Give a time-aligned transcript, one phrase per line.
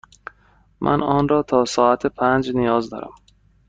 [0.81, 3.13] من آن را تا ساعت پنج نیاز دارم.